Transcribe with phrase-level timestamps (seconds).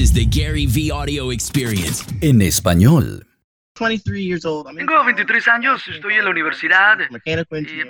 [0.00, 2.06] is the Gary V Audio Experience.
[2.22, 3.26] En español.
[3.74, 7.30] Tengo 23 años, estoy en la universidad y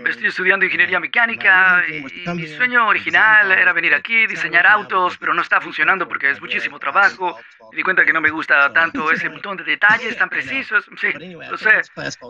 [0.09, 2.03] estoy estudiando ingeniería mecánica y
[2.35, 6.79] mi sueño original era venir aquí, diseñar autos, pero no está funcionando porque es muchísimo
[6.81, 7.37] trabajo.
[7.71, 10.85] Me di cuenta que no me gusta tanto ese montón de detalles tan precisos.
[11.01, 11.81] Sí, lo sé.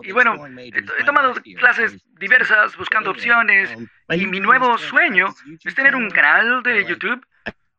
[0.03, 3.71] Y bueno, he, tomado clases diversas buscando opciones
[4.09, 7.25] y mi nuevo sueño es tener un canal de YouTube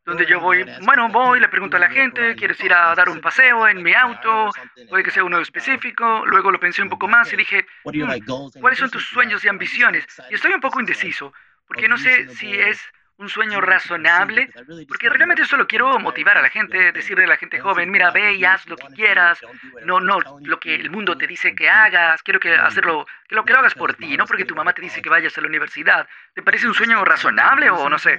[0.05, 3.21] donde yo voy, bueno, voy, le pregunto a la gente, ¿quieres ir a dar un
[3.21, 4.51] paseo en mi auto?
[4.89, 6.25] Puede que sea uno específico.
[6.27, 10.05] Luego lo pensé un poco más y dije, hmm, ¿cuáles son tus sueños y ambiciones?
[10.31, 11.33] Y estoy un poco indeciso,
[11.67, 12.83] porque no sé si es
[13.17, 14.51] un sueño razonable,
[14.89, 18.35] porque realmente solo quiero motivar a la gente, decirle a la gente joven, mira, ve
[18.35, 19.39] y haz lo que quieras,
[19.85, 23.45] no, no lo que el mundo te dice que hagas, quiero que hacerlo, que lo
[23.45, 25.47] que lo hagas por ti, no porque tu mamá te dice que vayas a la
[25.47, 26.09] universidad.
[26.35, 28.19] ¿Te parece un sueño razonable o no sé?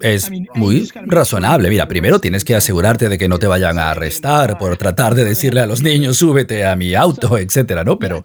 [0.00, 1.68] Es muy razonable.
[1.68, 5.24] Mira, primero tienes que asegurarte de que no te vayan a arrestar por tratar de
[5.24, 7.98] decirle a los niños, súbete a mi auto, etcétera, ¿no?
[7.98, 8.22] Pero,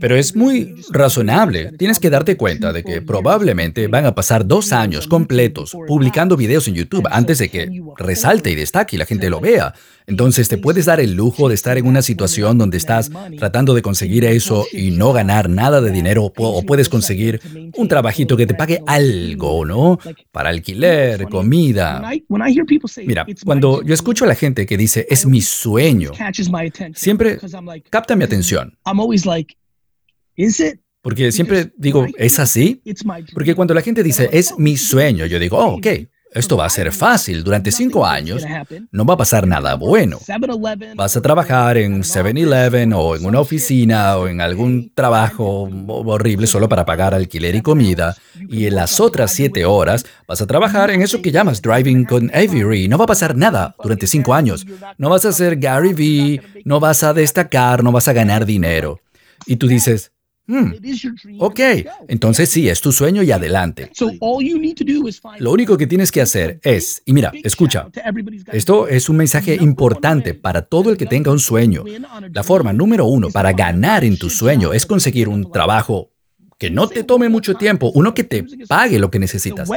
[0.00, 1.72] pero es muy razonable.
[1.78, 6.68] Tienes que darte cuenta de que probablemente van a pasar dos años completos publicando videos
[6.68, 9.74] en YouTube antes de que resalte y destaque y la gente lo vea.
[10.08, 13.82] Entonces te puedes dar el lujo de estar en una situación donde estás tratando de
[13.82, 17.40] conseguir eso y no ganar nada de dinero o puedes conseguir
[17.76, 19.98] un trabajito que te pague algo, ¿no?
[20.32, 22.02] Para alquiler, comida.
[23.06, 26.12] Mira, cuando yo escucho a la gente que dice es mi sueño,
[26.94, 27.38] siempre
[27.90, 28.76] capta mi atención.
[31.02, 32.82] Porque siempre digo, ¿es así?
[33.32, 35.86] Porque cuando la gente dice, es mi sueño, yo digo, oh, ok,
[36.36, 37.42] esto va a ser fácil.
[37.42, 38.44] Durante cinco años
[38.90, 40.18] no va a pasar nada bueno.
[40.94, 46.68] Vas a trabajar en 7-Eleven o en una oficina o en algún trabajo horrible solo
[46.68, 48.16] para pagar alquiler y comida.
[48.48, 52.30] Y en las otras siete horas vas a trabajar en eso que llamas driving con
[52.34, 52.88] Avery.
[52.88, 54.66] No va a pasar nada durante cinco años.
[54.98, 59.00] No vas a ser Gary Vee, no vas a destacar, no vas a ganar dinero.
[59.46, 60.12] Y tú dices,
[60.46, 60.72] Hmm.
[61.38, 61.60] Ok,
[62.08, 63.90] entonces sí, es tu sueño y adelante.
[65.38, 67.88] Lo único que tienes que hacer es, y mira, escucha,
[68.52, 71.84] esto es un mensaje importante para todo el que tenga un sueño.
[72.32, 76.10] La forma número uno para ganar en tu sueño es conseguir un trabajo
[76.58, 79.68] que no te tome mucho tiempo, uno que te pague lo que necesitas.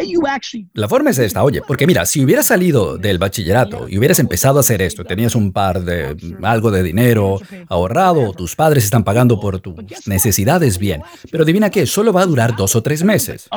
[0.73, 4.57] La forma es esta, oye, porque mira, si hubieras salido del bachillerato y hubieras empezado
[4.57, 9.39] a hacer esto, tenías un par de algo de dinero ahorrado, tus padres están pagando
[9.39, 9.75] por tus
[10.07, 13.49] necesidades bien, pero adivina qué, solo va a durar dos o tres meses.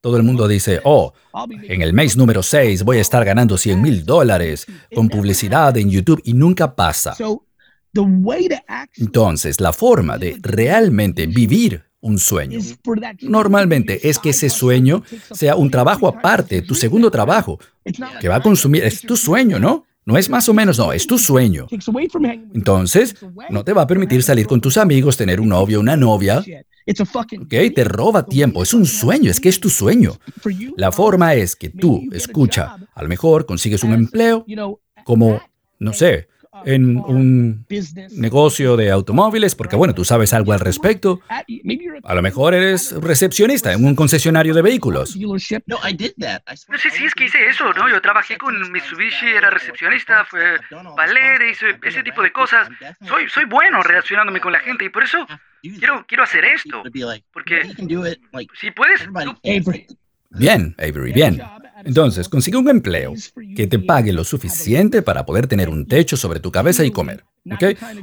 [0.00, 1.12] Todo el mundo dice, oh,
[1.68, 5.90] en el mes número 6 voy a estar ganando 100 mil dólares con publicidad en
[5.90, 7.14] YouTube y nunca pasa.
[8.96, 12.58] Entonces, la forma de realmente vivir un sueño.
[13.22, 15.02] Normalmente es que ese sueño
[15.32, 17.58] sea un trabajo aparte, tu segundo trabajo,
[18.20, 19.84] que va a consumir, es tu sueño, ¿no?
[20.06, 21.66] No es más o menos, no, es tu sueño.
[22.54, 23.14] Entonces,
[23.50, 26.42] no te va a permitir salir con tus amigos, tener un novio, una novia.
[27.40, 30.18] Ok, te roba tiempo, es un sueño, es que es tu sueño.
[30.76, 34.44] La forma es que tú, escucha, a lo mejor consigues un empleo
[35.04, 35.40] como,
[35.78, 36.28] no sé,
[36.64, 37.66] en un
[38.12, 41.20] negocio de automóviles, porque bueno, tú sabes algo al respecto.
[42.04, 45.16] A lo mejor eres recepcionista en un concesionario de vehículos.
[45.16, 45.60] No sé
[46.90, 47.88] si es que hice eso, ¿no?
[47.88, 50.56] Yo trabajé con Mitsubishi, era recepcionista, fue
[50.96, 52.68] valer, hice ese tipo de cosas.
[53.06, 55.26] Soy, soy bueno relacionándome con la gente y por eso
[55.62, 56.82] quiero, quiero hacer esto.
[57.32, 57.62] Porque
[58.54, 59.08] si puedes...
[60.32, 61.42] Bien, Avery, bien.
[61.84, 63.14] Entonces, consigue un empleo
[63.56, 67.24] que te pague lo suficiente para poder tener un techo sobre tu cabeza y comer.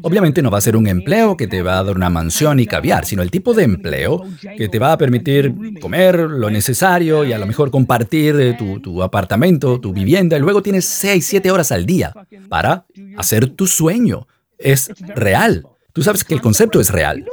[0.02, 2.66] Obviamente no va a ser un empleo que te va a dar una mansión y
[2.66, 4.24] caviar, sino el tipo de empleo
[4.58, 8.80] que te va a permitir comer lo necesario y a lo mejor compartir eh, tu,
[8.80, 12.14] tu apartamento, tu vivienda, y luego tienes 6, 7 horas al día
[12.50, 12.86] para
[13.16, 14.28] hacer tu sueño.
[14.58, 15.64] Es real.
[15.98, 17.26] Tú sabes que el concepto es real.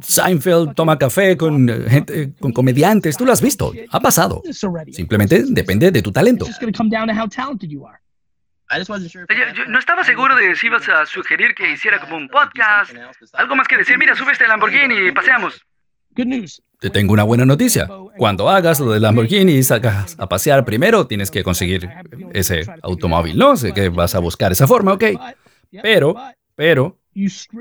[0.00, 4.42] Seinfeld toma café con eh, gente, con comediantes, tú lo has visto, ha pasado.
[4.90, 6.44] Simplemente depende de tu talento.
[9.68, 12.92] no estaba seguro de si ibas a sugerir que hiciera como un podcast,
[13.34, 15.64] algo más que decir, mira, sube este Lamborghini y paseamos.
[16.80, 17.88] Te tengo una buena noticia.
[18.16, 21.88] Cuando hagas lo del Lamborghini y salgas a pasear primero, tienes que conseguir
[22.32, 23.56] ese automóvil, ¿no?
[23.56, 25.04] Sé que vas a buscar esa forma, ¿ok?
[25.84, 26.16] Pero,
[26.56, 26.98] pero,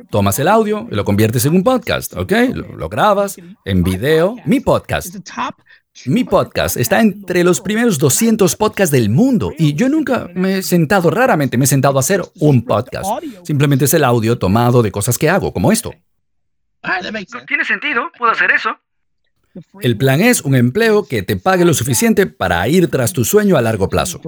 [0.09, 2.31] Tomas el audio y lo conviertes en un podcast, ¿ok?
[2.53, 4.35] Lo, grabas en video.
[4.45, 5.15] Mi podcast.
[6.05, 10.61] Mi podcast está entre los primeros 200 podcasts del mundo y yo nunca me he
[10.61, 13.09] sentado, raramente me he sentado a hacer un podcast.
[13.43, 15.93] Simplemente es el audio tomado de cosas que hago, como esto.
[17.47, 18.77] Tiene sentido, puedo hacer eso.
[19.81, 23.57] El plan es un empleo que te pague lo suficiente para ir tras tu sueño
[23.57, 24.21] a largo plazo.